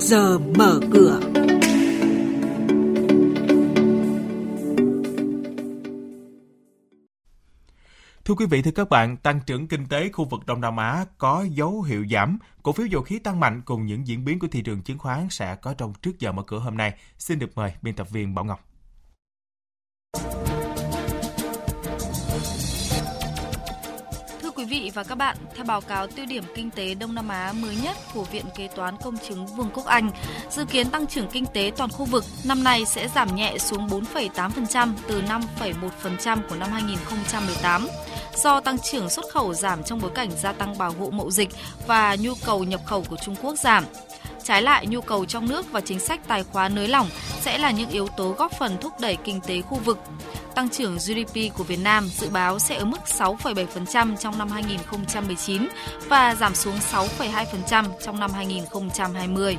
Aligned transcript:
giờ 0.00 0.38
mở 0.38 0.80
cửa. 0.92 1.20
Thưa 8.24 8.34
quý 8.34 8.46
vị, 8.50 8.62
thưa 8.62 8.70
các 8.70 8.88
bạn, 8.88 9.16
tăng 9.16 9.40
trưởng 9.46 9.68
kinh 9.68 9.86
tế 9.86 10.08
khu 10.12 10.24
vực 10.24 10.46
Đông 10.46 10.60
Nam 10.60 10.76
Á 10.76 11.04
có 11.18 11.46
dấu 11.50 11.82
hiệu 11.82 12.06
giảm. 12.10 12.38
Cổ 12.62 12.72
phiếu 12.72 12.86
dầu 12.86 13.02
khí 13.02 13.18
tăng 13.18 13.40
mạnh 13.40 13.62
cùng 13.64 13.86
những 13.86 14.06
diễn 14.06 14.24
biến 14.24 14.38
của 14.38 14.48
thị 14.50 14.62
trường 14.62 14.82
chứng 14.82 14.98
khoán 14.98 15.26
sẽ 15.30 15.56
có 15.62 15.74
trong 15.74 15.92
trước 16.02 16.18
giờ 16.18 16.32
mở 16.32 16.42
cửa 16.46 16.58
hôm 16.58 16.76
nay. 16.76 16.94
Xin 17.18 17.38
được 17.38 17.50
mời 17.54 17.72
biên 17.82 17.94
tập 17.94 18.10
viên 18.10 18.34
Bảo 18.34 18.44
Ngọc. 18.44 18.64
Vị 24.68 24.90
và 24.94 25.04
các 25.04 25.14
bạn, 25.14 25.36
theo 25.54 25.64
báo 25.64 25.80
cáo 25.80 26.06
tiêu 26.06 26.26
điểm 26.26 26.44
kinh 26.54 26.70
tế 26.70 26.94
Đông 26.94 27.14
Nam 27.14 27.28
Á 27.28 27.52
mới 27.52 27.76
nhất 27.82 27.96
của 28.14 28.24
Viện 28.24 28.44
Kế 28.56 28.68
toán 28.68 28.96
Công 28.96 29.18
chứng 29.28 29.46
Vương 29.46 29.70
quốc 29.74 29.86
Anh, 29.86 30.10
dự 30.50 30.64
kiến 30.64 30.90
tăng 30.90 31.06
trưởng 31.06 31.28
kinh 31.28 31.46
tế 31.46 31.72
toàn 31.76 31.90
khu 31.90 32.04
vực 32.04 32.24
năm 32.44 32.64
nay 32.64 32.84
sẽ 32.84 33.08
giảm 33.08 33.36
nhẹ 33.36 33.58
xuống 33.58 33.86
4,8% 33.86 34.92
từ 35.08 35.22
5,1% 35.22 36.38
của 36.48 36.56
năm 36.56 36.70
2018 36.72 37.88
do 38.36 38.60
tăng 38.60 38.78
trưởng 38.78 39.10
xuất 39.10 39.24
khẩu 39.32 39.54
giảm 39.54 39.82
trong 39.82 40.00
bối 40.00 40.10
cảnh 40.14 40.30
gia 40.42 40.52
tăng 40.52 40.78
bảo 40.78 40.92
hộ 40.98 41.10
mậu 41.10 41.30
dịch 41.30 41.48
và 41.86 42.16
nhu 42.20 42.32
cầu 42.46 42.64
nhập 42.64 42.80
khẩu 42.86 43.04
của 43.10 43.16
Trung 43.24 43.36
Quốc 43.42 43.58
giảm. 43.58 43.84
Trái 44.44 44.62
lại, 44.62 44.86
nhu 44.86 45.00
cầu 45.00 45.24
trong 45.24 45.48
nước 45.48 45.72
và 45.72 45.80
chính 45.80 45.98
sách 45.98 46.20
tài 46.28 46.44
khoá 46.44 46.68
nới 46.68 46.88
lỏng 46.88 47.08
sẽ 47.40 47.58
là 47.58 47.70
những 47.70 47.90
yếu 47.90 48.08
tố 48.08 48.32
góp 48.32 48.52
phần 48.58 48.76
thúc 48.80 48.92
đẩy 49.00 49.16
kinh 49.16 49.40
tế 49.40 49.60
khu 49.60 49.78
vực 49.84 49.98
tăng 50.58 50.68
trưởng 50.68 50.96
GDP 50.96 51.54
của 51.54 51.64
Việt 51.64 51.78
Nam 51.82 52.08
dự 52.08 52.28
báo 52.28 52.58
sẽ 52.58 52.76
ở 52.76 52.84
mức 52.84 52.98
6,7% 53.06 54.16
trong 54.16 54.38
năm 54.38 54.48
2019 54.48 55.68
và 56.08 56.34
giảm 56.34 56.54
xuống 56.54 56.74
6,2% 56.92 57.84
trong 58.00 58.20
năm 58.20 58.30
2020. 58.32 59.56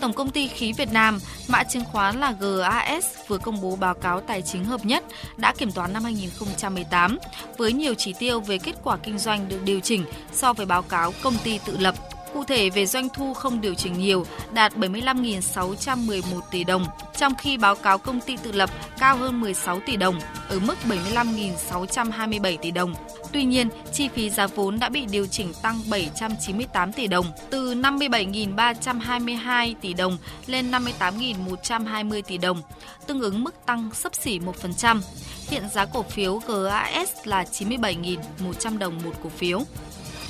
Tổng 0.00 0.12
công 0.12 0.30
ty 0.30 0.48
khí 0.48 0.72
Việt 0.72 0.92
Nam, 0.92 1.18
mã 1.48 1.64
chứng 1.64 1.84
khoán 1.84 2.20
là 2.20 2.34
GAS 2.40 3.06
vừa 3.28 3.38
công 3.38 3.60
bố 3.60 3.76
báo 3.76 3.94
cáo 3.94 4.20
tài 4.20 4.42
chính 4.42 4.64
hợp 4.64 4.84
nhất 4.84 5.04
đã 5.36 5.54
kiểm 5.58 5.72
toán 5.72 5.92
năm 5.92 6.04
2018 6.04 7.18
với 7.58 7.72
nhiều 7.72 7.94
chỉ 7.98 8.12
tiêu 8.18 8.40
về 8.40 8.58
kết 8.58 8.74
quả 8.84 8.96
kinh 8.96 9.18
doanh 9.18 9.48
được 9.48 9.60
điều 9.64 9.80
chỉnh 9.80 10.04
so 10.32 10.52
với 10.52 10.66
báo 10.66 10.82
cáo 10.82 11.12
công 11.22 11.34
ty 11.44 11.58
tự 11.64 11.76
lập 11.78 11.94
Cụ 12.34 12.44
thể 12.44 12.70
về 12.70 12.86
doanh 12.86 13.08
thu 13.08 13.34
không 13.34 13.60
điều 13.60 13.74
chỉnh 13.74 13.98
nhiều, 13.98 14.26
đạt 14.52 14.76
75.611 14.76 16.40
tỷ 16.50 16.64
đồng, 16.64 16.84
trong 17.16 17.34
khi 17.34 17.56
báo 17.56 17.76
cáo 17.76 17.98
công 17.98 18.20
ty 18.20 18.36
tự 18.36 18.52
lập 18.52 18.70
cao 18.98 19.16
hơn 19.16 19.40
16 19.40 19.80
tỷ 19.86 19.96
đồng, 19.96 20.18
ở 20.48 20.60
mức 20.60 20.74
75.627 20.88 22.56
tỷ 22.56 22.70
đồng. 22.70 22.94
Tuy 23.32 23.44
nhiên, 23.44 23.68
chi 23.92 24.08
phí 24.08 24.30
giá 24.30 24.46
vốn 24.46 24.78
đã 24.78 24.88
bị 24.88 25.06
điều 25.06 25.26
chỉnh 25.26 25.52
tăng 25.62 25.80
798 25.90 26.92
tỷ 26.92 27.06
đồng, 27.06 27.26
từ 27.50 27.74
57.322 27.74 29.74
tỷ 29.80 29.94
đồng 29.94 30.18
lên 30.46 30.70
58.120 30.70 32.22
tỷ 32.22 32.38
đồng, 32.38 32.62
tương 33.06 33.20
ứng 33.20 33.44
mức 33.44 33.54
tăng 33.66 33.90
sấp 33.94 34.14
xỉ 34.14 34.38
1%. 34.38 35.00
Hiện 35.48 35.62
giá 35.74 35.84
cổ 35.84 36.02
phiếu 36.02 36.40
GAS 36.48 37.10
là 37.24 37.44
97.100 37.52 38.78
đồng 38.78 38.98
một 39.04 39.12
cổ 39.22 39.28
phiếu. 39.28 39.62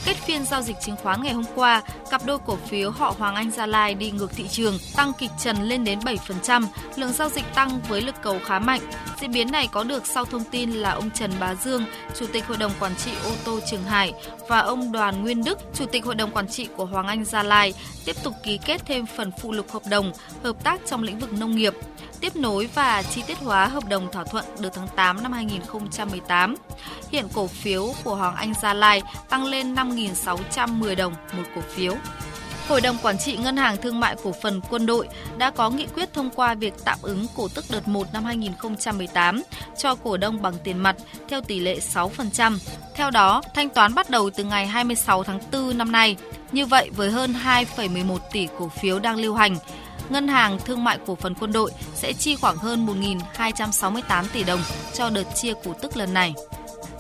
Kết 0.05 0.17
phiên 0.17 0.45
giao 0.45 0.63
dịch 0.63 0.77
chứng 0.81 0.97
khoán 0.97 1.23
ngày 1.23 1.33
hôm 1.33 1.45
qua, 1.55 1.83
cặp 2.11 2.27
đôi 2.27 2.39
cổ 2.47 2.57
phiếu 2.57 2.91
họ 2.91 3.15
Hoàng 3.19 3.35
Anh 3.35 3.51
Gia 3.51 3.67
Lai 3.67 3.95
đi 3.95 4.11
ngược 4.11 4.33
thị 4.37 4.49
trường, 4.49 4.79
tăng 4.97 5.13
kịch 5.19 5.31
trần 5.39 5.57
lên 5.63 5.85
đến 5.85 5.99
7%, 5.99 6.65
lượng 6.97 7.13
giao 7.13 7.29
dịch 7.29 7.45
tăng 7.55 7.81
với 7.89 8.01
lực 8.01 8.15
cầu 8.23 8.39
khá 8.45 8.59
mạnh. 8.59 8.81
Diễn 9.21 9.33
biến 9.33 9.53
này 9.53 9.69
có 9.73 9.85
được 9.85 10.07
sau 10.07 10.25
thông 10.25 10.45
tin 10.45 10.71
là 10.71 10.91
ông 10.91 11.11
Trần 11.11 11.31
Bá 11.41 11.55
Dương, 11.55 11.85
Chủ 12.19 12.27
tịch 12.33 12.47
Hội 12.47 12.57
đồng 12.57 12.73
Quản 12.81 12.97
trị 12.97 13.11
ô 13.25 13.31
tô 13.45 13.61
Trường 13.71 13.85
Hải 13.85 14.13
và 14.49 14.59
ông 14.59 14.93
Đoàn 14.93 15.23
Nguyên 15.23 15.45
Đức, 15.45 15.59
Chủ 15.75 15.87
tịch 15.87 16.05
Hội 16.05 16.15
đồng 16.15 16.31
Quản 16.31 16.49
trị 16.49 16.69
của 16.77 16.85
Hoàng 16.85 17.07
Anh 17.07 17.25
Gia 17.25 17.43
Lai 17.43 17.75
tiếp 18.05 18.17
tục 18.23 18.35
ký 18.43 18.59
kết 18.67 18.83
thêm 18.87 19.07
phần 19.07 19.31
phụ 19.41 19.53
lục 19.53 19.71
hợp 19.71 19.83
đồng 19.91 20.13
hợp 20.43 20.65
tác 20.65 20.81
trong 20.87 21.03
lĩnh 21.03 21.19
vực 21.19 21.33
nông 21.33 21.57
nghiệp 21.57 21.75
tiếp 22.23 22.37
nối 22.37 22.69
và 22.75 23.03
chi 23.03 23.23
tiết 23.27 23.39
hóa 23.39 23.67
hợp 23.67 23.89
đồng 23.89 24.13
thỏa 24.13 24.25
thuận 24.25 24.45
được 24.61 24.69
tháng 24.75 24.89
8 24.97 25.23
năm 25.23 25.33
2018. 25.33 26.55
Hiện 27.11 27.29
cổ 27.35 27.47
phiếu 27.47 27.95
của 28.05 28.15
Hoàng 28.15 28.37
Anh 28.37 28.55
Gia 28.63 28.75
Lai 28.75 29.03
tăng 29.29 29.45
lên 29.45 29.75
5.610 29.97 30.97
đồng 30.97 31.13
một 31.37 31.43
cổ 31.55 31.61
phiếu. 31.61 31.95
Hội 32.69 32.81
đồng 32.81 32.97
Quản 33.03 33.19
trị 33.19 33.37
Ngân 33.37 33.57
hàng 33.57 33.77
Thương 33.77 34.01
mại 34.01 34.17
Cổ 34.25 34.35
phần 34.43 34.61
Quân 34.71 34.87
đội 34.87 35.09
đã 35.39 35.51
có 35.51 35.71
nghị 35.71 35.87
quyết 35.87 36.13
thông 36.13 36.31
qua 36.31 36.55
việc 36.55 36.75
tạm 36.85 36.99
ứng 37.03 37.27
cổ 37.37 37.49
tức 37.55 37.65
đợt 37.71 37.89
1 37.89 38.07
năm 38.13 38.25
2018 38.25 39.43
cho 39.79 39.95
cổ 39.95 40.17
đông 40.17 40.43
bằng 40.43 40.55
tiền 40.65 40.79
mặt 40.79 40.97
theo 41.29 41.41
tỷ 41.41 41.61
lệ 41.61 41.79
6%. 41.95 42.59
Theo 42.95 43.11
đó, 43.11 43.43
thanh 43.55 43.69
toán 43.69 43.95
bắt 43.95 44.11
đầu 44.11 44.31
từ 44.31 44.45
ngày 44.45 44.67
26 44.67 45.25
tháng 45.25 45.41
4 45.53 45.79
năm 45.79 45.93
nay. 45.93 46.17
Như 46.53 46.67
vậy, 46.67 46.91
với 46.97 47.11
hơn 47.11 47.35
2,11 47.45 48.19
tỷ 48.33 48.49
cổ 48.59 48.69
phiếu 48.69 48.99
đang 48.99 49.17
lưu 49.17 49.35
hành, 49.35 49.57
Ngân 50.09 50.29
hàng 50.29 50.59
Thương 50.65 50.85
mại 50.85 50.99
Cổ 51.07 51.15
phần 51.15 51.35
Quân 51.35 51.53
đội 51.53 51.71
sẽ 51.95 52.13
chi 52.13 52.37
khoảng 52.37 52.57
hơn 52.57 52.87
1.268 52.87 54.25
tỷ 54.33 54.45
đồng 54.45 54.61
cho 54.95 55.11
đợt 55.11 55.25
chia 55.35 55.53
cổ 55.65 55.75
tức 55.83 55.97
lần 55.97 56.15
này. 56.15 56.35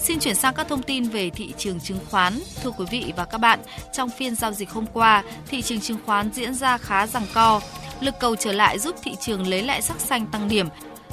Xin 0.02 0.18
chuyển 0.18 0.34
sang 0.34 0.54
các 0.54 0.68
thông 0.68 0.82
tin 0.82 1.04
về 1.04 1.30
thị 1.30 1.52
trường 1.58 1.80
chứng 1.80 1.98
khoán. 2.10 2.40
Thưa 2.62 2.70
quý 2.70 2.84
vị 2.90 3.12
và 3.16 3.24
các 3.24 3.38
bạn, 3.38 3.58
trong 3.92 4.10
phiên 4.10 4.34
giao 4.34 4.52
dịch 4.52 4.70
hôm 4.70 4.86
qua, 4.92 5.22
thị 5.46 5.62
trường 5.62 5.80
chứng 5.80 5.98
khoán 6.06 6.30
diễn 6.32 6.54
ra 6.54 6.78
khá 6.78 7.06
rằng 7.06 7.26
co. 7.34 7.60
Lực 8.00 8.14
cầu 8.20 8.36
trở 8.36 8.52
lại 8.52 8.78
giúp 8.78 8.96
thị 9.02 9.16
trường 9.20 9.46
lấy 9.46 9.62
lại 9.62 9.82
sắc 9.82 10.00
xanh 10.00 10.26
tăng 10.26 10.48
điểm, 10.48 10.68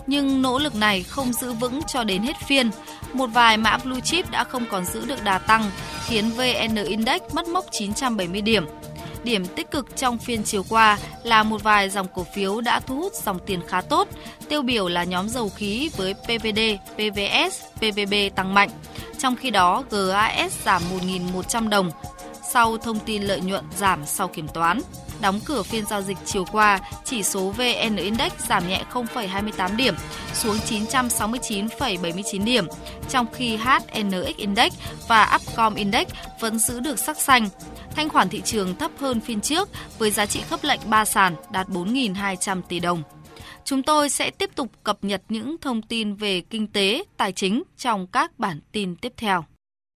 nhưng 0.08 0.42
nỗ 0.42 0.60
lực 0.60 0.76
này 0.76 1.04
không 1.04 1.34
giữ 1.34 1.54
vững 1.54 1.80
cho 1.88 2.04
đến 2.04 2.22
hết 2.22 2.36
phiên. 2.48 2.72
Một 3.14 3.28
vài 3.28 3.58
mã 3.58 3.78
blue 3.78 4.02
chip 4.02 4.32
đã 4.32 4.44
không 4.44 4.66
còn 4.72 4.86
giữ 4.86 5.06
được 5.06 5.24
đà 5.24 5.38
tăng, 5.38 5.72
khiến 6.06 6.30
VN 6.30 6.86
Index 6.86 7.22
mất 7.34 7.48
mốc 7.48 7.66
970 7.72 8.42
điểm. 8.42 8.66
Điểm 9.24 9.46
tích 9.46 9.72
cực 9.72 9.96
trong 9.96 10.18
phiên 10.18 10.44
chiều 10.44 10.64
qua 10.70 10.98
là 11.24 11.44
một 11.44 11.64
vài 11.64 11.90
dòng 11.90 12.08
cổ 12.14 12.26
phiếu 12.36 12.62
đã 12.62 12.80
thu 12.80 12.96
hút 12.96 13.14
dòng 13.14 13.40
tiền 13.46 13.62
khá 13.68 13.82
tốt, 13.82 14.08
tiêu 14.50 14.62
biểu 14.62 14.88
là 14.88 15.04
nhóm 15.04 15.30
dầu 15.30 15.50
khí 15.50 15.90
với 15.98 16.14
PVD, 16.14 16.60
PVS, 16.94 17.64
PVB 17.76 18.14
tăng 18.36 18.54
mạnh. 18.54 18.70
Trong 19.18 19.36
khi 19.36 19.52
đó, 19.52 19.84
GAS 19.92 20.66
giảm 20.66 20.82
1.100 21.00 21.70
đồng 21.70 21.92
sau 22.54 22.78
thông 22.78 23.00
tin 23.00 23.24
lợi 23.24 23.42
nhuận 23.42 23.66
giảm 23.78 24.06
sau 24.06 24.28
kiểm 24.28 24.48
toán. 24.48 24.82
Đóng 25.22 25.40
cửa 25.46 25.64
phiên 25.64 25.86
giao 25.86 26.02
dịch 26.02 26.18
chiều 26.26 26.46
qua, 26.52 26.80
chỉ 27.06 27.24
số 27.24 27.50
VN 27.50 27.96
Index 27.96 28.32
giảm 28.50 28.68
nhẹ 28.68 28.84
0,28 28.94 29.76
điểm 29.76 29.96
xuống 30.34 30.58
969,79 30.70 32.44
điểm, 32.44 32.68
trong 33.10 33.26
khi 33.34 33.58
HNX 33.58 34.36
Index 34.38 34.74
và 35.08 35.36
Upcom 35.36 35.76
Index 35.76 36.08
vẫn 36.40 36.60
giữ 36.60 36.80
được 36.80 37.00
sắc 37.00 37.22
xanh. 37.22 37.50
Thanh 37.92 38.10
khoản 38.10 38.30
thị 38.30 38.42
trường 38.46 38.76
thấp 38.76 38.92
hơn 38.98 39.20
phiên 39.20 39.42
trước 39.42 39.70
với 39.98 40.12
giá 40.12 40.26
trị 40.26 40.42
khớp 40.42 40.64
lệnh 40.64 40.80
3 40.86 41.06
sàn 41.06 41.36
đạt 41.52 41.70
4.200 41.70 42.62
tỷ 42.62 42.80
đồng. 42.80 43.04
Chúng 43.66 43.84
tôi 43.84 44.10
sẽ 44.10 44.32
tiếp 44.32 44.50
tục 44.56 44.72
cập 44.84 44.98
nhật 45.02 45.22
những 45.30 45.56
thông 45.62 45.82
tin 45.82 46.16
về 46.16 46.42
kinh 46.42 46.68
tế, 46.68 47.04
tài 47.18 47.32
chính 47.32 47.64
trong 47.78 48.08
các 48.08 48.40
bản 48.40 48.60
tin 48.72 48.96
tiếp 48.96 49.14
theo. 49.18 49.46